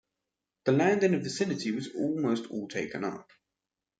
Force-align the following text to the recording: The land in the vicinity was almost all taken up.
The 0.65 0.71
land 0.71 1.03
in 1.03 1.11
the 1.11 1.19
vicinity 1.19 1.69
was 1.69 1.93
almost 1.93 2.49
all 2.49 2.67
taken 2.67 3.03
up. 3.03 3.29